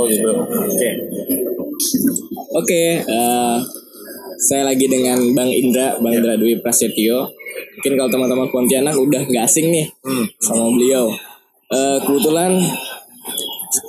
Oh 0.00 0.08
gitu. 0.08 0.30
Oke. 0.32 0.88
Oke, 2.50 2.82
eh, 2.98 3.56
saya 4.40 4.62
lagi 4.64 4.88
dengan 4.88 5.20
Bang 5.36 5.52
Indra, 5.52 6.00
Bang 6.00 6.16
Indra 6.16 6.34
Dwi 6.34 6.56
Prasetyo. 6.58 7.28
Mungkin 7.76 7.92
kalau 7.94 8.10
teman-teman 8.10 8.48
Pontianak 8.48 8.96
udah 8.96 9.22
nggak 9.22 9.44
asing 9.44 9.68
nih 9.68 9.86
Hmm. 10.00 10.24
sama 10.40 10.72
beliau. 10.72 11.12
Eh, 11.70 11.98
kebetulan 12.00 12.56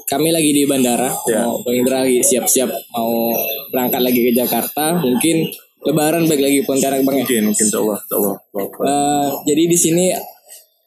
kami 0.05 0.29
lagi 0.29 0.51
di 0.51 0.67
bandara, 0.67 1.07
Ya. 1.25 1.47
mau 1.47 1.63
Bang 1.63 1.79
Indra 1.79 2.03
lagi 2.03 2.19
siap-siap 2.19 2.67
mau 2.91 3.31
berangkat 3.71 4.01
lagi 4.03 4.19
ke 4.21 4.31
Jakarta. 4.35 4.99
Mungkin 4.99 5.47
Lebaran 5.81 6.29
balik 6.29 6.45
lagi 6.45 6.59
Pontianak 6.61 7.01
Bang 7.01 7.17
ya. 7.17 7.25
Mungkin 7.25 7.43
mungkin 7.49 7.67
Allah, 7.73 7.99
Allah. 8.13 8.35
Eh, 8.61 9.27
jadi 9.47 9.63
di 9.65 9.77
sini 9.79 10.05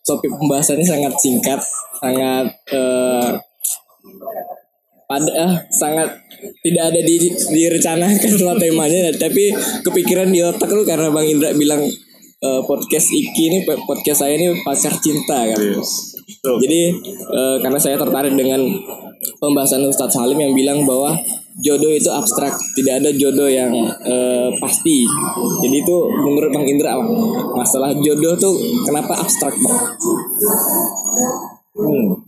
topik 0.06 0.30
pembahasannya 0.30 0.86
sangat 0.86 1.18
singkat, 1.18 1.58
sangat 1.98 2.46
eh, 2.70 3.28
pada 5.04 5.30
eh, 5.30 5.54
sangat 5.72 6.08
tidak 6.60 6.92
ada 6.92 7.00
di 7.00 7.16
direncanakan 7.30 8.32
lah 8.44 8.56
temanya, 8.56 9.12
tapi 9.16 9.52
kepikiran 9.84 10.28
di 10.32 10.40
otak 10.44 10.68
lu 10.72 10.84
karena 10.84 11.08
Bang 11.12 11.28
Indra 11.28 11.52
bilang 11.56 11.84
eh, 12.40 12.60
podcast 12.64 13.12
Iki 13.12 13.42
ini 13.48 13.58
podcast 13.64 14.24
saya 14.24 14.36
ini 14.36 14.52
pacar 14.64 14.96
cinta 15.00 15.48
kan. 15.48 15.60
Yes. 15.60 16.16
Betul. 16.24 16.56
Jadi 16.64 16.80
eh, 17.20 17.56
karena 17.60 17.78
saya 17.80 17.96
tertarik 18.00 18.32
dengan 18.36 18.64
pembahasan 19.40 19.84
Ustadz 19.84 20.16
Salim 20.16 20.40
yang 20.40 20.52
bilang 20.56 20.84
bahwa 20.88 21.16
jodoh 21.60 21.92
itu 21.92 22.10
abstrak, 22.10 22.56
tidak 22.74 23.04
ada 23.04 23.10
jodoh 23.14 23.46
yang 23.46 23.70
eh, 24.04 24.48
pasti. 24.58 25.04
Jadi 25.62 25.76
itu 25.84 25.96
menurut 26.24 26.50
Bang 26.50 26.66
Indra 26.66 26.96
apa? 26.96 27.04
Masalah 27.54 27.92
jodoh 28.00 28.34
tuh 28.40 28.56
kenapa 28.88 29.20
abstrak 29.20 29.54
bang? 29.54 29.78
Hmm. 31.74 32.23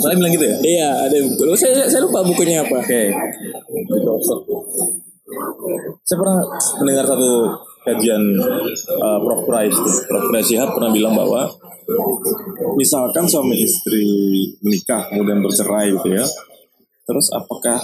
Soalnya 0.00 0.18
bilang 0.20 0.32
gitu 0.34 0.46
ya. 0.46 0.56
Iya, 0.62 0.90
ada 1.08 1.16
buku. 1.24 1.42
Saya, 1.58 1.86
saya 1.88 2.00
lupa 2.04 2.22
bukunya 2.22 2.62
apa. 2.62 2.80
Oke. 2.82 3.02
Saya 6.04 6.16
pernah 6.20 6.38
mendengar 6.82 7.04
satu 7.08 7.30
kajian 7.84 8.22
uh, 9.00 9.18
Prof. 9.20 9.40
Price, 9.48 9.76
tuh. 9.76 9.96
Prof. 10.08 10.24
Price 10.32 10.48
Shihab 10.52 10.70
pernah 10.72 10.90
bilang 10.92 11.14
bahwa 11.16 11.48
misalkan 12.80 13.28
suami 13.28 13.60
istri 13.60 14.08
menikah 14.64 15.12
kemudian 15.12 15.44
bercerai 15.44 15.92
gitu 15.92 16.08
ya, 16.16 16.24
terus 17.04 17.28
apakah 17.36 17.76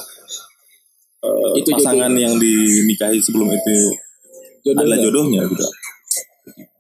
uh, 1.20 1.52
Itu 1.56 1.76
jodoh. 1.76 1.84
pasangan 1.84 2.12
yang 2.16 2.40
dinikahi 2.40 3.20
sebelum 3.20 3.52
itu 3.52 3.92
Jodoh 4.60 4.84
adalah 4.84 4.98
jodohnya 5.00 5.40
gitu? 5.48 5.64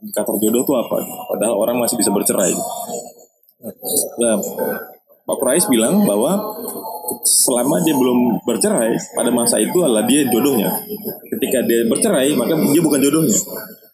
Indikator 0.00 0.36
jodoh 0.40 0.62
itu 0.64 0.74
apa? 0.76 0.96
Padahal 1.32 1.54
orang 1.60 1.76
masih 1.80 1.96
bisa 2.00 2.08
bercerai. 2.12 2.52
Nah, 3.60 4.36
Pak 5.28 5.38
Price 5.38 5.66
bilang 5.68 6.02
bahwa 6.08 6.56
selama 7.22 7.82
dia 7.84 7.92
belum 7.92 8.40
bercerai 8.42 8.96
pada 9.12 9.30
masa 9.30 9.60
itu 9.60 9.78
adalah 9.84 10.08
dia 10.08 10.24
jodohnya. 10.26 10.72
Ketika 11.28 11.62
dia 11.68 11.84
bercerai 11.84 12.32
maka 12.34 12.56
dia 12.56 12.82
bukan 12.82 13.00
jodohnya. 13.00 13.38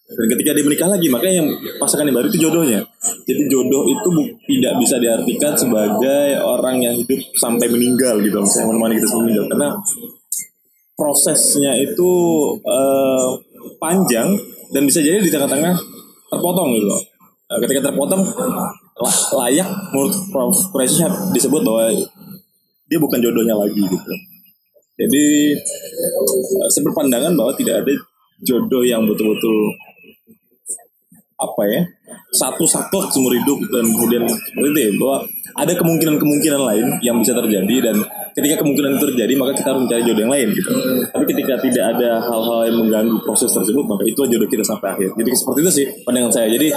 Dan 0.07 0.27
ketika 0.31 0.55
dia 0.55 0.63
menikah 0.63 0.87
lagi 0.87 1.11
maka 1.11 1.27
yang 1.27 1.51
pasangan 1.83 2.07
yang 2.07 2.15
baru 2.15 2.31
itu 2.31 2.39
jodohnya. 2.39 2.81
Jadi 3.27 3.43
jodoh 3.51 3.85
itu 3.91 4.11
tidak 4.47 4.79
bisa 4.79 4.97
diartikan 5.03 5.53
sebagai 5.59 6.39
orang 6.47 6.87
yang 6.87 6.95
hidup 6.95 7.19
sampai 7.35 7.67
meninggal 7.67 8.23
gitu. 8.23 8.39
Misalnya 8.39 8.71
menemani 8.71 9.03
kita 9.03 9.07
sampai 9.11 9.25
meninggal 9.27 9.47
karena 9.51 9.69
prosesnya 10.95 11.73
itu 11.77 12.11
eh, 12.63 13.27
panjang 13.83 14.31
dan 14.71 14.83
bisa 14.87 15.03
jadi 15.03 15.19
di 15.21 15.29
tengah-tengah 15.29 15.75
terpotong 16.31 16.71
gitu 16.79 16.87
loh. 16.87 17.03
Nah, 17.47 17.59
ketika 17.67 17.91
terpotong 17.91 18.23
layak 19.37 19.69
menurut 19.93 20.15
Prof. 20.33 20.57
Disebut 21.37 21.61
bahwa 21.61 21.93
dia 22.87 22.99
bukan 23.03 23.19
jodohnya 23.21 23.55
lagi 23.59 23.83
gitu. 23.83 24.13
Jadi 24.97 25.25
eh, 25.53 26.69
saya 26.73 26.83
berpandangan 26.89 27.37
bahwa 27.37 27.53
tidak 27.53 27.85
ada 27.85 27.93
jodoh 28.41 28.81
yang 28.81 29.05
betul-betul 29.05 29.77
apa 31.37 31.63
ya 31.69 31.85
satu 32.33 32.65
saklek 32.65 33.13
seumur 33.13 33.37
hidup 33.37 33.61
dan 33.69 33.85
kemudian 33.93 34.25
seperti 34.25 34.69
itu 34.73 34.81
ya 34.81 34.91
bahwa 34.97 35.19
ada 35.57 35.73
kemungkinan-kemungkinan 35.77 36.61
lain 36.65 36.87
yang 37.05 37.21
bisa 37.21 37.37
terjadi 37.37 37.93
dan 37.93 37.97
ketika 38.37 38.65
kemungkinan 38.65 38.97
itu 38.97 39.05
terjadi 39.13 39.33
maka 39.37 39.53
kita 39.57 39.69
harus 39.73 39.83
mencari 39.85 40.03
jodoh 40.05 40.23
yang 40.25 40.33
lain 40.33 40.49
gitu. 40.53 40.71
Tapi 41.13 41.25
ketika 41.33 41.55
tidak 41.61 41.85
ada 41.97 42.11
hal-hal 42.25 42.61
yang 42.69 42.77
mengganggu 42.85 43.17
proses 43.25 43.53
tersebut 43.53 43.85
maka 43.85 44.05
itu 44.05 44.21
jodoh 44.29 44.49
kita 44.49 44.65
sampai 44.65 44.97
akhir. 44.97 45.09
Jadi 45.17 45.31
seperti 45.33 45.59
itu 45.61 45.73
sih 45.73 45.87
pandangan 46.05 46.33
saya. 46.33 46.49
Jadi 46.49 46.69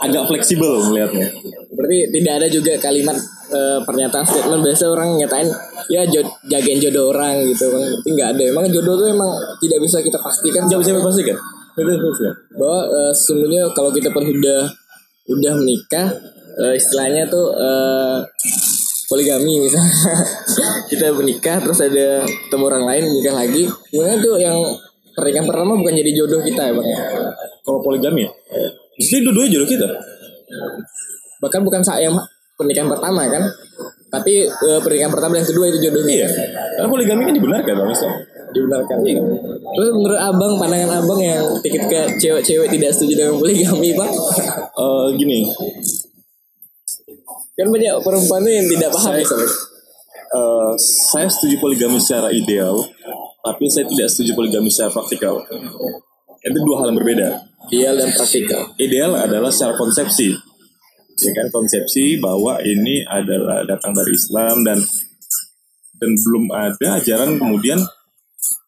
agak 0.00 0.22
fleksibel 0.28 0.80
melihatnya. 0.92 1.28
Berarti 1.92 2.16
tidak 2.16 2.34
ada 2.40 2.48
juga 2.48 2.72
kalimat 2.80 3.16
eh, 3.52 3.78
pernyataan 3.84 4.24
statement 4.24 4.62
biasa 4.64 4.84
orang 4.88 5.20
nyatain 5.20 5.48
ya 5.92 6.08
jod, 6.08 6.24
jagain 6.48 6.80
jodoh 6.80 7.12
orang 7.12 7.44
gitu. 7.44 7.68
Tapi 7.68 8.08
nggak 8.16 8.28
ada. 8.32 8.42
Emang 8.48 8.64
jodoh 8.72 8.96
tuh 8.96 9.08
emang 9.12 9.30
tidak 9.60 9.78
bisa 9.84 10.00
kita 10.00 10.16
pastikan. 10.16 10.64
Nggak 10.64 10.80
bisa 10.80 10.90
dipastikan. 10.96 11.36
Bahwa 12.56 12.80
eh, 12.88 13.12
sesungguhnya 13.12 13.68
kalau 13.76 13.92
kita 13.92 14.08
pun 14.08 14.24
udah 14.24 14.60
udah 15.28 15.52
menikah 15.60 16.08
eh, 16.64 16.74
istilahnya 16.80 17.28
tuh 17.28 17.52
eh, 17.52 18.18
poligami 19.12 19.68
misalnya 19.68 19.92
kita 20.90 21.12
menikah 21.12 21.60
terus 21.60 21.84
ada 21.84 22.24
ketemu 22.24 22.64
orang 22.64 22.84
lain 22.88 23.02
menikah 23.12 23.34
lagi 23.36 23.68
kemudian 23.92 24.18
tuh 24.24 24.40
yang 24.40 24.56
pernikahan 25.12 25.44
pertama 25.44 25.76
bukan 25.76 25.92
jadi 25.92 26.10
jodoh 26.16 26.40
kita 26.40 26.62
ya 26.68 26.72
bang? 26.72 26.88
Kalau 27.62 27.78
poligami 27.84 28.24
ya, 28.24 28.32
jadi 28.98 29.20
dua-duanya 29.28 29.50
jodoh 29.60 29.68
kita. 29.68 29.88
Bahkan 31.42 31.60
bukan 31.60 31.82
saya 31.82 32.06
yang 32.06 32.14
pernikahan 32.54 32.86
pertama 32.86 33.26
kan? 33.26 33.42
Tapi 34.12 34.46
eh, 34.46 34.80
pernikahan 34.84 35.10
pertama 35.10 35.34
dan 35.34 35.46
kedua 35.48 35.66
itu 35.66 35.82
jodohnya. 35.82 36.22
Iya. 36.22 36.28
Karena 36.78 36.88
poligami 36.88 37.22
kan 37.26 37.34
dibenarkan 37.34 37.74
dalam 37.74 37.90
Islam. 37.90 38.14
dibenarkan. 38.52 38.96
Terus 39.72 39.90
menurut 39.96 40.20
abang 40.20 40.60
pandangan 40.60 41.00
abang 41.00 41.16
yang 41.16 41.40
ketika 41.64 42.04
cewek-cewek 42.20 42.68
tidak 42.68 42.92
setuju 42.92 43.24
dengan 43.24 43.40
poligami 43.40 43.96
bang 43.96 44.12
Eh, 44.76 45.06
gini, 45.16 45.48
kan 47.52 47.66
banyak 47.68 47.94
perempuan 48.04 48.44
yang 48.44 48.68
tidak 48.68 48.92
paham. 48.92 49.16
Saya- 49.16 49.56
eh, 50.36 50.72
saya 51.12 51.28
setuju 51.32 51.56
poligami 51.60 51.96
secara 51.96 52.28
ideal, 52.28 52.76
tapi 53.40 53.72
saya 53.72 53.88
tidak 53.88 54.12
setuju 54.12 54.36
poligami 54.36 54.68
secara 54.68 54.92
praktikal. 54.92 55.40
Itu 56.42 56.58
dua 56.60 56.84
hal 56.84 56.92
yang 56.92 56.98
berbeda. 57.00 57.28
ideal 57.70 57.94
dan 57.94 58.10
praktikal. 58.12 58.68
Ideal 58.76 59.16
adalah 59.16 59.48
secara 59.48 59.78
konsepsi, 59.78 60.34
ya 61.22 61.32
kan 61.34 61.48
konsepsi 61.54 62.18
bahwa 62.18 62.58
ini 62.62 63.06
adalah 63.06 63.62
datang 63.62 63.94
dari 63.94 64.12
Islam 64.12 64.66
dan 64.66 64.78
dan 65.96 66.10
belum 66.18 66.50
ada 66.50 66.98
ajaran 66.98 67.38
kemudian 67.38 67.78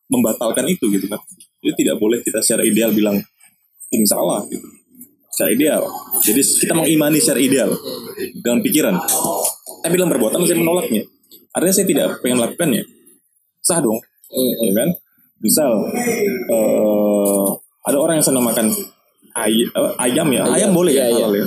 membatalkan 0.06 0.70
itu 0.70 0.86
gitu 0.94 1.10
kan. 1.10 1.18
Itu 1.58 1.74
tidak 1.74 1.96
boleh 1.98 2.22
kita 2.22 2.38
secara 2.44 2.62
ideal 2.62 2.94
bilang 2.94 3.18
ini 3.90 4.06
salah 4.06 4.46
gitu. 4.46 4.64
Secara 5.34 5.50
ideal. 5.50 5.82
Jadi 6.22 6.40
kita 6.62 6.72
mengimani 6.78 7.18
secara 7.18 7.40
ideal 7.42 7.70
dengan 8.38 8.62
pikiran. 8.62 8.94
Tapi 9.82 9.94
dalam 9.98 10.10
perbuatan 10.14 10.46
saya 10.46 10.58
menolaknya. 10.60 11.02
Artinya 11.50 11.74
saya 11.74 11.86
tidak 11.86 12.06
pengen 12.22 12.38
melakukannya. 12.42 12.82
Sah 13.62 13.78
dong, 13.82 13.98
ya 14.60 14.72
kan? 14.76 14.88
Misal 15.42 15.70
eh, 16.50 17.46
ada 17.84 17.96
orang 17.98 18.20
yang 18.20 18.26
senang 18.26 18.44
makan 18.46 18.70
ay- 19.34 19.66
eh, 19.66 19.92
ayam 20.00 20.28
ya, 20.30 20.46
ayam, 20.46 20.54
Ayam, 20.54 20.70
boleh 20.72 20.92
ya, 20.94 21.04
halal 21.10 21.32
ya. 21.34 21.46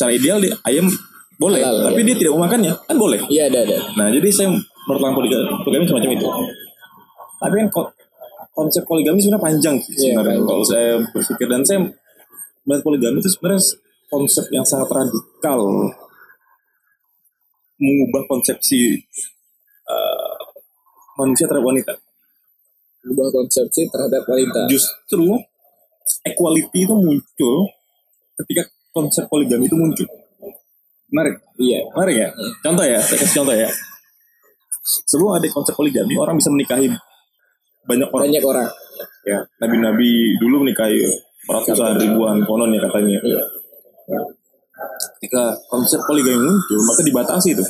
Secara 0.00 0.16
ideal 0.16 0.40
di- 0.40 0.48
ayam 0.64 0.88
boleh, 1.36 1.60
Halal, 1.60 1.92
tapi 1.92 2.00
dia 2.02 2.16
tidak 2.16 2.32
mau 2.32 2.44
makannya, 2.44 2.72
kan 2.72 2.96
boleh. 2.96 3.20
iya 3.28 3.52
ada 3.52 3.60
ada. 3.60 3.76
Nah, 3.94 4.08
jadi 4.08 4.28
saya 4.28 4.48
bertolak 4.82 5.12
poligami, 5.12 5.44
poligami 5.60 5.84
semacam 5.84 6.10
itu. 6.10 6.26
Tapi 7.36 7.54
kan 7.54 7.68
ko- 7.68 7.92
konsep 8.50 8.80
poligami 8.82 9.20
sebenarnya 9.20 9.44
panjang 9.44 9.76
sih 9.76 9.92
Iya, 9.94 10.16
sebenarnya. 10.16 10.40
kalau 10.40 10.64
saya 10.64 10.88
berpikir 11.06 11.46
dan 11.46 11.60
saya 11.60 11.84
melihat 12.62 12.80
poligami 12.80 13.20
itu 13.20 13.28
sebenarnya 13.28 13.60
konsep 14.06 14.44
yang 14.48 14.64
sangat 14.64 14.88
radikal. 14.88 15.60
Mengubah 17.76 18.24
konsepsi 18.26 18.96
eh, 19.86 20.36
manusia 21.14 21.44
terhadap 21.44 21.66
wanita. 21.66 21.92
ubah 23.02 23.28
konsepsi 23.30 23.84
terhadap 23.86 24.24
wanita. 24.24 24.64
Justru 24.66 25.28
equality 26.22 26.84
itu 26.84 26.92
muncul 26.94 27.68
ketika 28.36 28.64
konsep 28.90 29.24
poligami 29.30 29.66
itu 29.66 29.76
muncul. 29.78 30.06
Menarik. 31.10 31.42
iya 31.58 31.82
Menarik 31.94 32.16
ya? 32.16 32.28
Contoh 32.62 32.86
ya, 32.86 32.98
saya 33.02 33.18
kasih 33.18 33.36
contoh 33.42 33.56
ya. 33.56 33.70
Sebelum 35.06 35.38
ada 35.38 35.46
konsep 35.50 35.74
poligami, 35.74 36.14
orang 36.18 36.38
bisa 36.38 36.50
menikahi 36.50 36.86
banyak 37.86 38.08
orang. 38.10 38.24
banyak 38.30 38.44
orang 38.44 38.68
Ya, 39.20 39.38
nabi-nabi 39.60 40.40
dulu 40.40 40.64
menikahi 40.64 41.04
ratusan 41.44 42.00
ribuan 42.00 42.40
konon 42.48 42.72
ya 42.72 42.80
katanya. 42.88 43.20
Iya. 43.20 43.42
Ya. 44.10 44.20
Ketika 45.20 45.52
konsep 45.68 46.00
poligami 46.08 46.40
muncul, 46.40 46.80
maka 46.80 47.02
dibatasi 47.04 47.48
itu. 47.52 47.64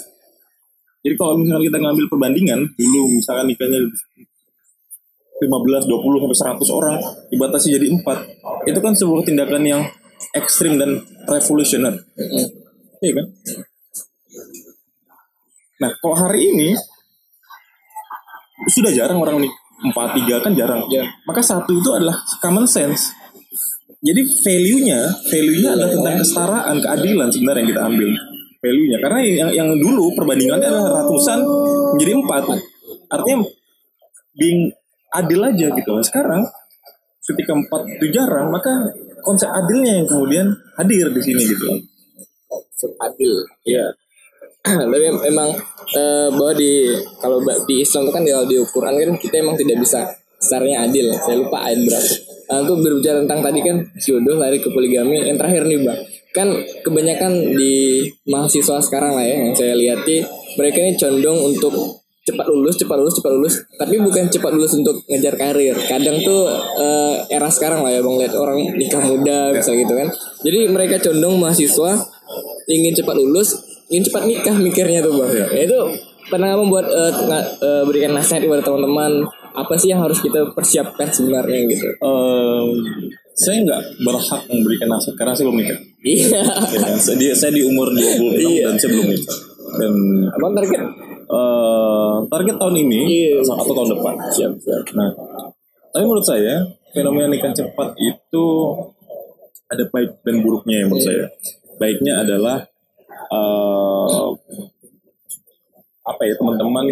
Jadi 1.01 1.15
kalau 1.17 1.35
misalnya 1.35 1.65
kita 1.67 1.79
ngambil 1.81 2.07
perbandingan, 2.13 2.61
dulu 2.77 3.01
misalkan 3.19 3.49
nikahnya 3.51 3.81
15, 5.41 5.89
20, 5.89 6.21
sampai 6.21 6.61
100 6.61 6.77
orang, 6.77 6.97
dibatasi 7.33 7.67
jadi 7.81 7.87
4. 7.89 8.69
Itu 8.69 8.79
kan 8.85 8.93
sebuah 8.93 9.25
tindakan 9.25 9.63
yang 9.65 9.83
ekstrim 10.37 10.77
dan 10.77 11.01
revolusioner. 11.27 11.95
Iya 13.01 13.13
kan? 13.17 13.27
Nah, 15.81 15.91
kok 15.97 16.17
hari 16.21 16.53
ini 16.53 16.69
sudah 18.69 18.93
jarang 18.93 19.19
orang 19.19 19.41
nih. 19.41 19.53
Empat 19.81 20.13
tiga 20.13 20.45
kan 20.45 20.53
jarang. 20.53 20.85
Ya. 20.93 21.09
maka 21.25 21.41
satu 21.41 21.73
itu 21.73 21.89
adalah 21.97 22.21
common 22.45 22.69
sense. 22.69 23.17
Jadi 24.01 24.21
value-nya 24.45 25.01
value-nya 25.29 25.71
adalah 25.77 25.91
tentang 25.93 26.15
kesetaraan 26.21 26.77
keadilan 26.85 27.29
sebenarnya 27.33 27.61
yang 27.65 27.71
kita 27.73 27.83
ambil. 27.89 28.11
Value-nya. 28.61 28.99
Karena 29.01 29.21
yang 29.25 29.51
yang 29.57 29.69
dulu 29.81 30.13
perbandingannya 30.13 30.69
adalah 30.69 31.05
ratusan 31.05 31.39
menjadi 31.97 32.13
empat. 32.21 32.43
Artinya 33.09 33.39
being 34.37 34.69
adil 35.17 35.41
aja 35.49 35.67
gitu. 35.73 35.91
Nah, 35.97 36.05
sekarang 36.05 36.43
ketika 37.25 37.53
empat 37.57 37.81
itu 37.89 38.07
jarang 38.13 38.53
maka 38.53 38.73
konsep 39.23 39.49
adilnya 39.49 40.03
yang 40.03 40.07
kemudian 40.09 40.47
hadir 40.77 41.07
di 41.13 41.21
sini 41.21 41.43
gitu. 41.45 41.67
Adil 42.81 43.33
ya 43.69 43.85
tapi 44.65 45.09
memang 45.29 45.53
eh, 45.97 46.29
bahwa 46.33 46.53
di 46.53 46.93
kalau 47.21 47.41
di 47.65 47.81
Islam 47.81 48.09
itu 48.09 48.13
kan 48.13 48.23
di, 48.25 48.33
di 48.49 48.57
Quran 48.61 48.93
kan 48.97 49.11
kita 49.17 49.35
emang 49.41 49.57
tidak 49.57 49.81
bisa 49.81 50.05
secaranya 50.41 50.89
adil. 50.89 51.13
Saya 51.17 51.37
lupa 51.41 51.65
ayat 51.65 51.81
berapa. 51.85 52.13
Nah, 52.51 52.67
itu 52.67 52.75
berbicara 52.83 53.19
tentang 53.23 53.41
tadi 53.47 53.61
kan 53.63 53.77
jodoh 54.01 54.37
lari 54.37 54.59
ke 54.59 54.69
poligami. 54.73 55.23
Yang 55.23 55.39
terakhir 55.39 55.63
nih 55.69 55.81
bang 55.85 56.01
kan 56.31 56.49
kebanyakan 56.87 57.59
di 57.59 58.07
mahasiswa 58.31 58.79
sekarang 58.79 59.19
lah 59.19 59.27
ya 59.27 59.37
yang 59.47 59.55
saya 59.55 59.75
lihati 59.75 60.23
mereka 60.55 60.79
ini 60.79 60.95
condong 60.95 61.39
untuk 61.43 62.00
cepat 62.31 62.47
lulus 62.47 62.75
cepat 62.79 62.97
lulus 63.03 63.15
cepat 63.19 63.33
lulus 63.35 63.55
tapi 63.75 63.99
bukan 63.99 64.31
cepat 64.31 64.51
lulus 64.55 64.73
untuk 64.79 65.03
ngejar 65.11 65.35
karir 65.35 65.75
kadang 65.91 66.23
tuh 66.23 66.47
eh, 66.79 67.15
era 67.29 67.51
sekarang 67.51 67.83
lah 67.83 67.91
ya 67.91 68.01
bang 68.01 68.17
lihat 68.23 68.35
orang 68.39 68.59
nikah 68.79 69.03
muda 69.03 69.51
bisa 69.51 69.75
gitu 69.75 69.91
kan 69.91 70.09
jadi 70.41 70.71
mereka 70.71 71.03
condong 71.03 71.37
mahasiswa 71.37 71.99
ingin 72.71 72.95
cepat 72.95 73.19
lulus, 73.19 73.59
ingin 73.91 74.07
cepat 74.07 74.23
nikah 74.23 74.55
mikirnya 74.55 75.03
tuh 75.03 75.19
bang. 75.19 75.31
Ya, 75.51 75.67
itu 75.67 75.79
pernah 76.31 76.55
membuat 76.55 76.87
nga- 76.87 77.51
eh, 77.59 77.83
berikan 77.83 78.15
nasihat 78.15 78.47
kepada 78.47 78.63
teman-teman 78.63 79.27
apa 79.51 79.75
sih 79.75 79.91
yang 79.91 79.99
harus 79.99 80.23
kita 80.23 80.55
persiapkan 80.55 81.11
sebenarnya 81.11 81.67
gitu. 81.67 81.91
Ehm, 81.99 82.71
saya 83.35 83.67
nggak 83.67 83.83
berhak 84.07 84.43
memberikan 84.47 84.87
nasihat 84.87 85.19
karena 85.19 85.33
saya 85.35 85.45
belum 85.51 85.59
nikah 85.59 85.79
Iya. 86.01 86.43
ya, 86.71 86.97
saya, 86.97 87.17
di, 87.19 87.27
saya 87.35 87.53
di 87.53 87.63
umur 87.67 87.91
26 87.91 88.39
Iya. 88.39 88.71
dan 88.71 88.75
saya 88.79 88.91
belum 88.95 89.09
nikah 89.11 89.37
dan 89.81 89.93
Apa 90.31 90.47
target? 90.55 90.83
Eh, 91.31 92.17
target 92.27 92.57
tahun 92.59 92.77
ini 92.83 93.01
Iya. 93.07 93.39
atau 93.47 93.73
tahun 93.73 93.91
depan 93.99 94.15
Siap 94.35 94.53
siap. 94.59 94.83
Nah, 94.99 95.11
tapi 95.91 96.05
menurut 96.07 96.27
saya 96.27 96.67
fenomena 96.91 97.31
nikah 97.31 97.55
cepat 97.55 97.95
itu 97.99 98.47
ada 99.71 99.85
baik 99.87 100.19
dan 100.27 100.43
buruknya 100.43 100.83
ya 100.83 100.85
menurut 100.91 101.07
saya. 101.07 101.25
Baiknya 101.79 102.27
adalah 102.27 102.67
eh, 103.31 104.27
apa 106.01 106.23
ya 106.27 106.35
teman-teman 106.35 106.87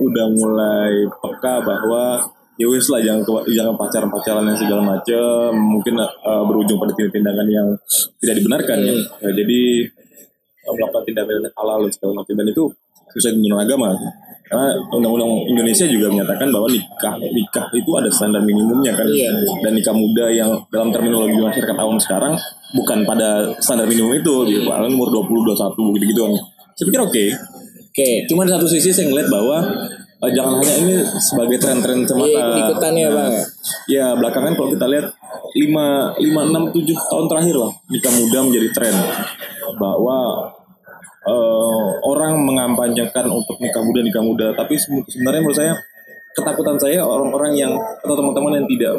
udah 0.00 0.26
mulai 0.32 1.06
peka 1.20 1.60
bahwa 1.62 2.18
ya 2.56 2.66
wis 2.68 2.88
lah 2.90 3.00
jangan 3.00 3.22
jangan 3.46 3.74
pacaran 3.76 4.10
pacaran 4.10 4.44
yang 4.48 4.58
segala 4.58 4.82
macam 4.82 5.48
mungkin 5.54 5.94
eh, 6.02 6.42
berujung 6.48 6.78
pada 6.80 6.92
tindakan 6.96 7.46
yang 7.46 7.68
tidak 8.18 8.34
dibenarkan 8.42 8.78
ya. 8.82 8.94
Ya, 9.22 9.30
jadi 9.32 9.60
eh, 10.66 10.72
melakukan 10.74 11.04
tindakan 11.06 11.46
halal 11.54 11.86
segala 11.94 12.20
macam 12.20 12.34
dan 12.34 12.46
itu 12.50 12.64
sesuai 13.14 13.38
dengan 13.38 13.62
agama. 13.62 13.94
Karena 14.50 14.74
undang-undang 14.90 15.46
Indonesia 15.46 15.86
juga 15.86 16.10
menyatakan 16.10 16.50
bahwa 16.50 16.66
nikah 16.66 17.14
nikah 17.22 17.70
itu 17.70 17.90
ada 17.94 18.10
standar 18.10 18.42
minimumnya 18.42 18.98
kan. 18.98 19.06
Iya. 19.06 19.30
dan 19.62 19.72
nikah 19.78 19.94
muda 19.94 20.26
yang 20.26 20.50
dalam 20.74 20.90
terminologi 20.90 21.38
masyarakat 21.38 21.76
awam 21.78 22.02
sekarang 22.02 22.34
bukan 22.74 23.06
pada 23.06 23.54
standar 23.62 23.86
minimum 23.86 24.10
itu. 24.18 24.34
Gitu 24.50 24.66
paling 24.66 24.98
umur 24.98 25.14
20 25.22 25.54
21 25.54 25.94
gitu 26.02 26.04
gitu 26.10 26.22
saya 26.74 26.84
pikir 26.90 27.00
oke. 27.04 27.24
Oke. 27.90 28.08
cuma 28.26 28.42
di 28.46 28.50
satu 28.50 28.66
sisi 28.66 28.90
saya 28.90 29.06
ngeliat 29.06 29.28
bahwa 29.30 29.56
eh, 30.24 30.30
jangan 30.34 30.58
hanya 30.58 30.74
ini 30.82 30.94
sebagai 31.22 31.60
tren-tren 31.62 32.02
semata. 32.02 32.26
Iya, 32.26 32.74
ya, 32.74 33.08
Bang. 33.12 33.32
ya? 33.86 34.06
belakangan 34.18 34.52
kalau 34.58 34.70
kita 34.74 34.86
lihat 34.90 35.06
5 35.54 36.18
5 36.18 36.74
6 36.74 36.74
7 36.74 37.10
tahun 37.10 37.26
terakhir 37.30 37.56
lah 37.60 37.72
nikah 37.86 38.12
muda 38.18 38.38
menjadi 38.50 38.68
tren. 38.74 38.94
Bahwa 39.78 40.18
eh, 41.20 41.88
orang 42.06 42.40
mengampanyakan 42.40 43.26
untuk 43.28 43.60
nikah 43.60 43.82
muda 43.82 44.00
nikah 44.00 44.24
muda. 44.24 44.46
Tapi 44.56 44.74
se- 44.76 45.06
sebenarnya 45.10 45.40
menurut 45.44 45.58
saya 45.58 45.72
ketakutan 46.32 46.78
saya 46.78 47.02
orang-orang 47.02 47.52
yang 47.58 47.72
atau 47.76 48.14
teman-teman 48.14 48.62
yang 48.62 48.68
tidak 48.70 48.94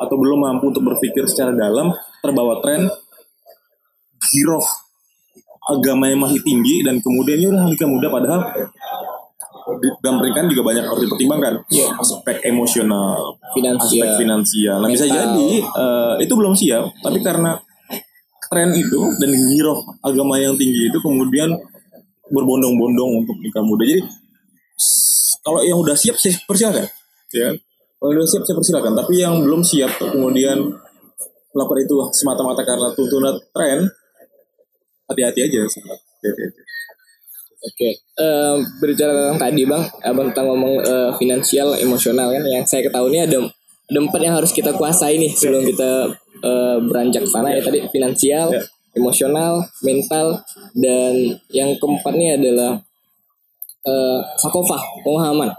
atau 0.00 0.16
belum 0.18 0.38
mampu 0.42 0.72
untuk 0.72 0.82
berpikir 0.82 1.22
secara 1.30 1.54
dalam 1.54 1.92
terbawa 2.18 2.58
tren 2.58 2.90
giroh 4.22 4.64
agama 5.62 6.10
yang 6.10 6.18
masih 6.18 6.42
tinggi 6.42 6.82
dan 6.82 6.98
kemudian 6.98 7.38
ya 7.38 7.48
udah 7.54 7.62
nikah 7.70 7.86
muda. 7.86 8.10
Padahal 8.10 8.40
dalam 10.02 10.18
pernikahan 10.18 10.50
juga 10.50 10.62
banyak 10.66 10.84
harus 10.90 11.02
dipertimbangkan. 11.06 11.54
Aspek 12.02 12.36
emosional 12.50 13.38
aspek 13.38 13.54
Finansial. 13.54 14.18
finansial 14.18 14.76
nah 14.82 14.88
bisa 14.90 15.06
jadi 15.06 15.50
eh, 15.62 16.14
itu 16.18 16.34
belum 16.34 16.54
siap. 16.58 16.90
Tapi 16.98 17.22
karena 17.22 17.54
tren 18.52 18.68
itu 18.76 19.00
dan 19.16 19.30
giroh 19.32 19.80
agama 20.04 20.36
yang 20.36 20.52
tinggi 20.60 20.92
itu 20.92 20.98
kemudian 21.00 21.56
berbondong-bondong 22.28 23.24
untuk 23.24 23.36
nikah 23.40 23.64
muda. 23.64 23.88
Jadi 23.88 24.04
kalau 25.40 25.64
yang 25.64 25.80
udah 25.80 25.96
siap 25.96 26.20
saya 26.20 26.36
persilakan. 26.44 26.84
Ya. 27.32 27.48
Kalau 27.96 28.10
udah 28.12 28.28
siap 28.28 28.44
saya 28.44 28.56
persilakan. 28.60 28.92
Tapi 28.92 29.14
yang 29.24 29.40
belum 29.40 29.64
siap 29.64 29.96
kemudian 29.96 30.60
melakukan 31.56 31.80
itu 31.80 31.96
semata-mata 32.12 32.60
karena 32.64 32.92
tuntunan 32.92 33.40
tren 33.56 33.88
hati-hati 35.08 35.40
aja 35.48 35.58
hati-hati 35.64 36.40
aja. 36.44 36.60
Oke, 37.62 37.94
Eh, 38.12 38.56
berbicara 38.76 39.08
tentang 39.14 39.40
tadi 39.40 39.62
bang, 39.64 39.82
abang 40.04 40.28
tentang 40.34 40.52
ngomong 40.52 40.84
eh, 40.84 41.10
finansial, 41.16 41.72
emosional 41.80 42.28
kan, 42.28 42.44
yang 42.44 42.60
saya 42.68 42.84
ketahui 42.84 43.08
ini 43.16 43.24
ada 43.24 43.38
ada 43.88 43.98
empat 43.98 44.20
yang 44.20 44.36
harus 44.36 44.52
kita 44.52 44.76
kuasai 44.76 45.16
nih 45.16 45.32
sebelum 45.32 45.64
kita 45.64 46.12
eh, 46.42 46.76
beranjak 46.82 47.24
sana 47.24 47.54
ya 47.54 47.62
tadi 47.62 47.80
finansial, 47.88 48.50
Ya. 48.50 48.62
emosional, 48.92 49.62
mental, 49.80 50.42
dan 50.74 51.14
yang 51.50 51.72
keempat 51.78 52.12
nih 52.12 52.36
adalah 52.36 52.76
eh 53.82 54.18
sakofah, 54.38 54.82
pemahaman. 55.02 55.50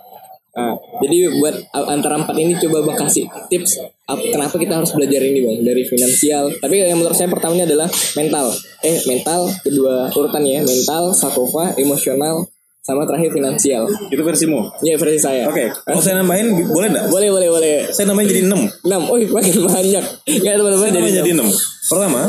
Nah, 0.54 0.70
jadi 1.02 1.34
buat 1.42 1.56
antara 1.74 2.14
empat 2.14 2.38
ini 2.38 2.54
coba 2.62 2.86
bang 2.86 2.98
kasih 3.02 3.26
tips 3.50 3.82
ap- 4.06 4.22
kenapa 4.22 4.54
kita 4.54 4.78
harus 4.78 4.94
belajar 4.94 5.26
ini 5.26 5.42
bang 5.42 5.66
dari 5.66 5.82
finansial. 5.82 6.54
Tapi 6.62 6.78
yang 6.78 7.02
menurut 7.02 7.18
saya 7.18 7.26
pertamanya 7.26 7.66
adalah 7.66 7.90
mental. 8.14 8.54
Eh 8.86 9.02
mental 9.10 9.50
kedua 9.66 10.14
urutannya 10.14 10.52
ya 10.54 10.64
mental, 10.64 11.10
sakofah, 11.12 11.74
emosional, 11.76 12.46
sama 12.84 13.08
terakhir 13.08 13.32
finansial. 13.32 13.88
itu 14.12 14.20
versimu 14.20 14.68
Ya 14.84 15.00
versi 15.00 15.16
saya. 15.16 15.48
oke 15.48 15.72
kalau 15.88 16.04
saya 16.04 16.20
nambahin 16.20 16.52
boleh 16.68 16.92
nggak? 16.92 17.06
Boleh 17.08 17.30
boleh 17.32 17.48
boleh. 17.48 17.76
saya 17.96 18.12
nambahin 18.12 18.28
jadi 18.28 18.42
6 18.44 18.84
Enam. 18.84 19.02
Oh 19.08 19.16
makin 19.16 19.56
banyak. 19.64 20.04
Enggak 20.28 20.54
teman-teman 20.60 20.90
jadi 20.92 21.10
jadi 21.24 21.32
enam. 21.32 21.48
6 21.48 21.88
pertama 21.88 22.22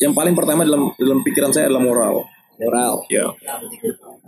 yang 0.00 0.12
paling 0.16 0.32
pertama 0.32 0.64
dalam 0.64 0.92
dalam 0.96 1.20
pikiran 1.20 1.52
saya 1.52 1.68
adalah 1.68 1.84
moral. 1.84 2.14
Moral, 2.60 3.04
ya 3.08 3.24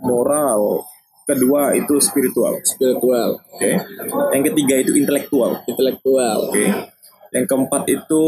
moral. 0.01 0.85
Kedua 1.23 1.71
itu 1.73 1.97
spiritual. 2.03 2.59
Spiritual, 2.65 3.39
oke. 3.39 3.71
Yang 4.35 4.43
ketiga 4.53 4.75
itu 4.81 4.91
intelektual. 4.97 5.61
Intelektual, 5.65 6.51
oke. 6.51 6.65
Yang 7.33 7.45
keempat 7.49 7.83
itu 7.89 8.23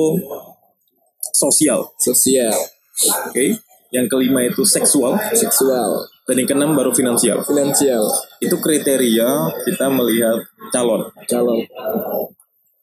sosial. 1.36 1.92
Sosial, 2.02 2.56
oke. 3.30 3.46
Yang 3.94 4.06
kelima 4.10 4.48
itu 4.48 4.64
seksual. 4.66 5.20
Seksual, 5.36 6.08
dan 6.26 6.36
yang 6.42 6.48
keenam 6.50 6.72
baru 6.74 6.92
finansial 6.92 7.46
finansial, 7.46 8.04
itu 8.42 8.56
kriteria 8.58 9.30
kita 9.66 9.86
melihat 9.94 10.42
calon 10.74 11.06
calon. 11.30 11.62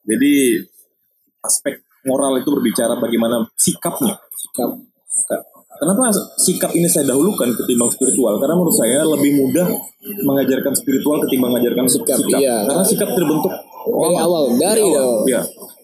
jadi 0.07 0.63
aspek 1.43 1.83
moral 2.07 2.39
itu 2.39 2.51
berbicara 2.51 2.99
bagaimana 2.99 3.47
sikapnya 3.59 4.19
Sikap. 5.13 5.41
Kenapa 5.83 6.15
sikap 6.39 6.71
ini 6.79 6.87
saya 6.87 7.11
dahulukan 7.11 7.49
ketimbang 7.59 7.91
spiritual? 7.91 8.39
Karena 8.39 8.55
menurut 8.55 8.77
saya 8.77 9.03
lebih 9.03 9.35
mudah 9.35 9.67
mengajarkan 10.23 10.75
spiritual 10.79 11.19
ketimbang 11.27 11.51
mengajarkan 11.59 11.87
sikap. 11.91 12.19
iya. 12.39 12.63
Karena 12.67 12.85
sikap 12.87 13.11
terbentuk 13.15 13.51
Dari 13.83 14.15
awal, 14.15 14.45
dari 14.63 14.83
awal. 14.87 15.27
Ya. 15.27 15.43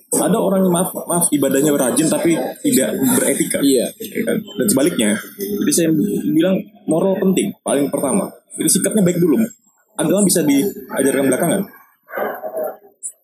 Ada 0.08 0.40
orang 0.40 0.64
yang 0.64 0.72
maaf, 0.72 0.90
maaf 1.04 1.28
ibadahnya 1.28 1.68
rajin 1.76 2.08
tapi 2.08 2.32
tidak 2.64 2.96
beretika. 2.96 3.60
Iya. 3.60 3.92
Dan 4.24 4.66
sebaliknya. 4.68 5.20
Jadi 5.36 5.72
saya 5.72 5.88
bilang 6.32 6.64
moral 6.88 7.20
penting, 7.20 7.52
paling 7.60 7.92
pertama. 7.92 8.32
Jadi 8.56 8.68
sikapnya 8.72 9.04
baik 9.04 9.20
dulu. 9.20 9.36
Agama 10.00 10.24
bisa 10.24 10.40
diajarkan 10.46 11.28
belakangan. 11.28 11.60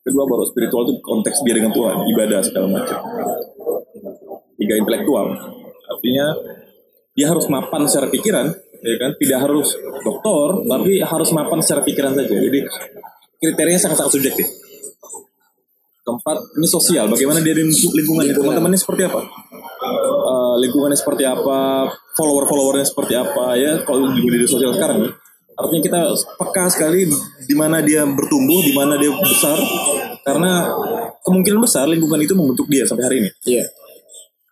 Kedua 0.04 0.24
baru 0.28 0.44
spiritual 0.44 0.84
itu 0.84 1.00
konteks 1.00 1.40
dia 1.40 1.56
dengan 1.56 1.72
Tuhan, 1.72 2.04
ibadah 2.04 2.44
segala 2.44 2.68
macam. 2.68 3.00
Tiga 4.60 4.74
intelektual. 4.76 5.32
Artinya 5.88 6.36
dia 7.16 7.32
harus 7.32 7.48
mapan 7.48 7.88
secara 7.88 8.12
pikiran, 8.12 8.52
ya 8.84 8.96
kan? 9.00 9.16
Tidak 9.16 9.38
harus 9.40 9.72
doktor, 10.04 10.68
tapi 10.68 11.00
harus 11.00 11.32
mapan 11.32 11.64
secara 11.64 11.80
pikiran 11.80 12.12
saja. 12.12 12.36
Jadi 12.36 12.60
kriterianya 13.40 13.80
sangat-sangat 13.80 14.12
subjektif. 14.12 14.46
Keempat, 16.04 16.36
ini 16.60 16.68
sosial. 16.68 17.08
Bagaimana 17.08 17.40
dia 17.40 17.56
di 17.56 17.64
lingkungannya? 17.64 18.36
Teman-temannya 18.36 18.76
seperti 18.76 19.08
apa? 19.08 19.24
Eh, 19.24 20.54
lingkungannya 20.60 20.98
seperti 21.00 21.24
apa? 21.24 21.88
Follower-followernya 22.12 22.84
seperti 22.84 23.16
apa? 23.16 23.56
Ya, 23.56 23.80
kalau 23.88 24.12
di 24.12 24.20
media 24.20 24.44
sosial 24.44 24.76
sekarang, 24.76 25.00
ya. 25.00 25.10
Artinya 25.54 25.82
kita 25.86 26.00
peka 26.36 26.64
sekali 26.68 27.08
di 27.48 27.54
mana 27.56 27.80
dia 27.80 28.04
bertumbuh, 28.04 28.60
di 28.60 28.76
mana 28.76 29.00
dia 29.00 29.08
besar, 29.16 29.56
karena 30.26 30.68
kemungkinan 31.24 31.62
besar 31.64 31.88
lingkungan 31.88 32.20
itu 32.20 32.36
membentuk 32.36 32.68
dia 32.68 32.84
sampai 32.84 33.04
hari 33.08 33.16
ini. 33.24 33.30
Iya. 33.48 33.64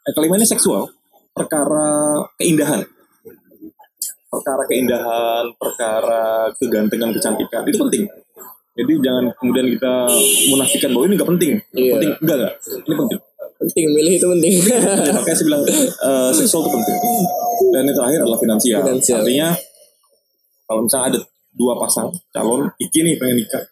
Nah, 0.08 0.12
kelima 0.16 0.40
ini 0.40 0.46
seksual, 0.48 0.88
perkara 1.36 2.22
keindahan, 2.40 2.80
perkara 4.30 4.62
keindahan, 4.64 5.44
perkara 5.60 6.48
kegantengan, 6.56 7.12
kecantikan 7.12 7.62
itu 7.68 7.76
penting. 7.76 8.04
Jadi 8.72 8.92
jangan 9.04 9.24
kemudian 9.36 9.66
kita 9.68 9.92
menafikan 10.48 10.90
bahwa 10.96 11.04
ini 11.04 11.14
nggak 11.20 11.30
penting, 11.36 11.52
Iya. 11.76 11.92
penting 11.92 12.10
enggak 12.24 12.36
enggak, 12.40 12.54
ini 12.88 12.94
penting. 12.96 13.18
Penting 13.62 13.84
milih 13.94 14.12
itu 14.16 14.26
penting. 14.26 14.52
Ya, 15.06 15.12
makanya 15.14 15.36
saya 15.36 15.46
bilang 15.46 15.62
eh, 15.68 16.30
seksual 16.34 16.60
itu 16.64 16.70
penting. 16.72 16.96
Dan 17.76 17.82
yang 17.86 17.96
terakhir 17.96 18.18
adalah 18.24 18.38
finansial. 18.40 18.80
Finansial. 18.80 19.20
Artinya 19.22 19.48
kalau 20.64 20.80
misalnya 20.88 21.06
ada 21.12 21.20
dua 21.52 21.72
pasang 21.76 22.08
calon, 22.32 22.64
Iki 22.80 22.98
nih 23.04 23.14
pengen 23.20 23.36
nikah, 23.44 23.62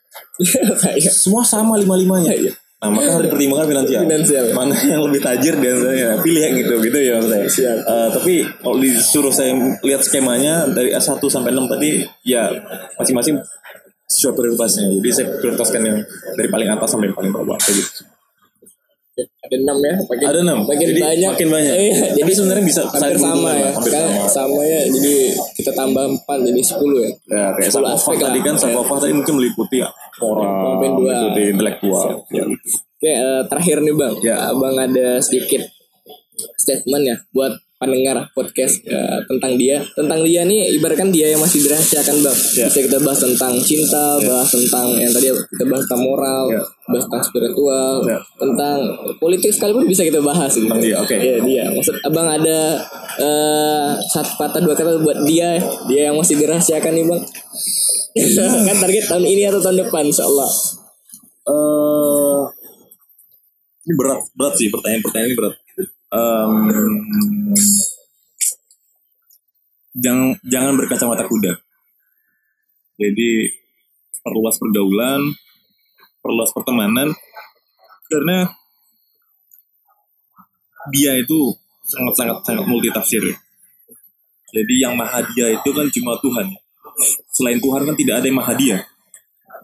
Kayak 0.84 1.10
semua 1.10 1.42
sama 1.42 1.80
lima 1.80 1.96
limanya. 1.96 2.36
Nah 2.80 2.88
maka 2.88 3.12
harus 3.12 3.28
dipertimbangkan 3.28 3.68
finansial. 3.68 4.00
Finansial. 4.08 4.44
Mana 4.56 4.72
yang 4.84 5.00
lebih 5.04 5.20
tajir 5.20 5.52
di 5.60 5.66
antaranya 5.68 6.16
pilih 6.24 6.40
yang 6.40 6.54
gitu 6.56 6.74
gitu 6.80 6.98
ya 7.00 7.14
maksudnya. 7.20 7.44
Siap. 7.48 7.78
Eh, 7.84 8.08
tapi 8.16 8.34
kalau 8.56 8.76
disuruh 8.80 9.32
saya 9.32 9.52
lihat 9.84 10.00
skemanya 10.00 10.64
dari 10.72 10.92
S1 10.96 11.20
sampai 11.28 11.52
6 11.52 11.68
tadi 11.68 12.04
ya 12.24 12.48
masing-masing 12.96 13.36
sesuai 14.10 14.34
prioritasnya. 14.34 14.90
Jadi 14.90 15.08
saya 15.08 15.26
prioritaskan 15.38 15.80
yang 15.80 15.98
dari 16.34 16.48
paling 16.48 16.68
atas 16.68 16.88
sampai 16.90 17.10
paling 17.10 17.30
bawah 17.30 17.54
kayak 17.56 17.78
gitu. 17.78 18.02
ada 19.20 19.52
enam 19.52 19.76
ya. 19.78 19.94
Makin, 20.00 20.24
Ada 20.24 20.38
enam. 20.40 20.58
Makin 20.64 20.86
Jadi 20.86 21.00
banyak. 21.02 21.30
makin 21.36 21.48
banyak. 21.52 21.74
Iya, 21.76 21.92
Tapi 22.00 22.16
jadi 22.16 22.32
sebenarnya 22.32 22.64
bisa 22.64 22.80
hampir 22.88 23.16
sama 23.20 23.50
ya. 23.52 23.68
hampir 23.68 23.90
Kan 23.92 24.04
sama. 24.08 24.28
sama 24.32 24.60
ya. 24.64 24.80
Jadi 24.88 25.14
kita 25.60 25.70
tambah 25.76 26.04
empat 26.08 26.38
jadi 26.40 26.60
sepuluh 26.64 26.98
ya. 27.04 27.10
Ya 27.28 27.44
kayak 27.52 27.68
Sepuluh 27.68 27.88
Sakofah 27.92 28.14
tadi 28.18 28.38
kan 28.40 28.54
Sakofah 28.56 28.96
tadi 28.98 29.12
mungkin 29.12 29.34
meliputi 29.36 29.78
Mungkin 30.16 30.90
dua. 30.96 31.12
meliputi 31.12 31.42
intelektual. 31.52 32.08
Ya. 32.32 32.44
Oke, 32.48 33.12
eh, 33.12 33.40
terakhir 33.44 33.76
nih 33.80 33.92
bang, 33.92 34.14
Ya. 34.20 34.34
abang 34.48 34.76
ada 34.76 35.06
sedikit 35.20 35.68
statement 36.56 37.04
ya 37.04 37.16
buat 37.30 37.52
pendengar 37.80 38.28
podcast 38.36 38.84
eh, 38.84 39.18
tentang 39.24 39.56
dia, 39.56 39.80
tentang 39.96 40.20
dia 40.20 40.44
nih, 40.44 40.76
ibaratkan 40.76 41.08
dia 41.08 41.32
yang 41.32 41.40
masih 41.40 41.64
dirahasiakan 41.64 42.20
bang. 42.20 42.38
Ya. 42.60 42.68
Bisa 42.68 42.80
kita 42.84 43.00
bahas 43.00 43.24
tentang 43.24 43.56
cinta, 43.64 44.20
bahas 44.20 44.52
tentang 44.52 45.00
yang 45.00 45.08
tadi 45.08 45.32
kita 45.32 45.64
bahas 45.64 45.88
tentang 45.88 46.02
moral, 46.04 46.44
Ya. 46.52 46.60
bahas 46.92 47.08
tentang 47.08 47.24
spiritual, 47.24 48.04
Ya. 48.04 48.20
tentang 48.36 48.76
politik 49.16 49.48
sekalipun 49.48 49.88
bisa 49.88 50.04
kita 50.04 50.20
bahas. 50.20 50.52
Gitu. 50.52 50.68
Tentang 50.68 50.84
dia, 50.84 50.96
oke. 51.00 51.16
Iya 51.16 51.36
dia. 51.40 51.64
Maksud 51.72 51.96
abang 52.04 52.28
ada 52.28 52.58
eh, 53.16 53.90
satu 54.12 54.32
kata 54.36 54.60
dua 54.60 54.76
kata 54.76 55.00
buat 55.00 55.24
dia, 55.24 55.56
dia 55.88 56.12
yang 56.12 56.20
masih 56.20 56.36
dirahasiakan 56.36 56.92
nih 56.92 57.04
bang. 57.08 57.22
kan 58.68 58.76
target 58.76 59.08
tahun 59.08 59.24
ini 59.24 59.48
atau 59.48 59.60
tahun 59.64 59.88
depan, 59.88 60.04
insya 60.04 60.28
Allah. 60.28 60.50
eh 61.48 62.40
ini 63.80 63.96
berat 63.96 64.20
berat 64.36 64.54
sih 64.54 64.68
pertanyaan-pertanyaan 64.68 65.28
ini 65.32 65.36
berat. 65.40 65.54
Em, 66.10 66.54
jangan 69.94 70.34
jangan 70.42 70.72
berkacamata 70.74 71.22
kuda. 71.30 71.54
Jadi 72.98 73.30
perluas 74.18 74.58
pergaulan, 74.58 75.22
perluas 76.18 76.50
pertemanan, 76.50 77.14
karena 78.10 78.50
dia 80.90 81.14
itu 81.14 81.54
sangat 81.86 82.14
sangat 82.18 82.36
sangat 82.42 82.64
multitafsir. 82.66 83.22
Jadi 84.50 84.74
yang 84.82 84.98
maha 84.98 85.22
dia 85.30 85.54
itu 85.54 85.70
kan 85.70 85.86
cuma 85.94 86.18
Tuhan. 86.18 86.50
Selain 87.30 87.62
Tuhan 87.62 87.86
kan 87.86 87.94
tidak 87.94 88.18
ada 88.18 88.26
yang 88.26 88.38
maha 88.42 88.54
dia. 88.58 88.82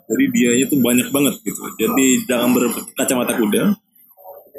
Jadi 0.07 0.25
dia 0.31 0.51
itu 0.63 0.79
banyak 0.79 1.11
banget 1.11 1.35
gitu. 1.43 1.59
Jadi 1.75 2.23
jangan 2.31 2.55
berkacamata 2.55 3.35
kuda. 3.35 3.75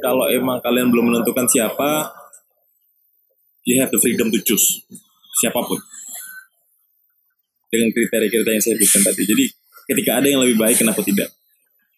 Kalau 0.07 0.23
emang 0.31 0.63
kalian 0.63 0.87
belum 0.87 1.11
menentukan 1.11 1.51
siapa, 1.51 2.07
you 3.67 3.75
have 3.83 3.91
the 3.91 3.99
freedom 3.99 4.31
to 4.31 4.39
choose 4.39 4.87
siapa 5.35 5.59
pun 5.67 5.75
dengan 7.67 7.91
kriteria-kriteria 7.91 8.55
yang 8.55 8.63
saya 8.63 8.79
sebutkan 8.79 9.03
tadi. 9.11 9.27
Jadi 9.27 9.45
ketika 9.91 10.23
ada 10.23 10.27
yang 10.31 10.39
lebih 10.47 10.55
baik, 10.55 10.79
kenapa 10.79 11.03
tidak? 11.03 11.27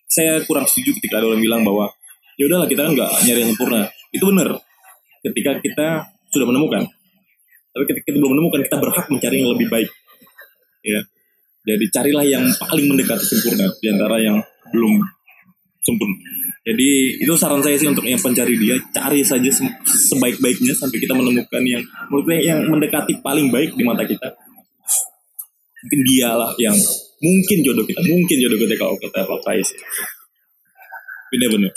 Saya 0.10 0.42
kurang 0.50 0.66
setuju 0.66 0.98
ketika 0.98 1.22
ada 1.22 1.30
orang 1.30 1.38
bilang 1.38 1.62
bahwa 1.62 1.94
ya 2.34 2.50
udahlah 2.50 2.66
kita 2.66 2.90
kan 2.90 2.98
nggak 2.98 3.12
nyari 3.30 3.40
yang 3.46 3.54
sempurna. 3.54 3.86
Itu 4.10 4.26
benar. 4.34 4.58
Ketika 5.22 5.62
kita 5.62 5.88
sudah 6.34 6.50
menemukan, 6.50 6.90
tapi 7.78 7.84
ketika 7.86 8.10
kita 8.10 8.18
belum 8.18 8.34
menemukan, 8.34 8.66
kita 8.66 8.78
berhak 8.82 9.06
mencari 9.06 9.36
yang 9.38 9.54
lebih 9.54 9.70
baik. 9.70 9.90
Ya, 10.82 11.06
jadi 11.70 11.86
carilah 11.94 12.26
yang 12.26 12.50
paling 12.58 12.90
mendekati 12.90 13.22
sempurna 13.30 13.70
di 13.78 13.88
antara 13.94 14.18
yang 14.18 14.42
belum 14.74 14.98
sempurna. 15.86 16.39
Jadi 16.70 17.18
itu 17.26 17.34
saran 17.34 17.66
saya 17.66 17.82
sih 17.82 17.90
untuk 17.90 18.06
yang 18.06 18.22
pencari 18.22 18.54
dia, 18.54 18.78
cari 18.94 19.26
saja 19.26 19.50
se- 19.50 19.78
sebaik-baiknya 20.14 20.78
sampai 20.78 21.02
kita 21.02 21.18
menemukan 21.18 21.66
yang 21.66 21.82
menurut 22.14 22.26
saya 22.30 22.42
yang 22.46 22.60
mendekati 22.70 23.18
paling 23.26 23.50
baik 23.50 23.74
di 23.74 23.82
mata 23.82 24.06
kita. 24.06 24.30
Mungkin 25.82 26.00
dialah 26.06 26.54
yang 26.62 26.78
mungkin 27.26 27.58
jodoh 27.66 27.86
kita, 27.90 28.06
mungkin 28.06 28.38
jodoh 28.38 28.60
kita 28.62 28.78
kalau 28.78 28.94
kita 29.02 29.26
Pak 29.26 29.40
Faiz. 29.42 29.74
Benar-benar. 31.34 31.74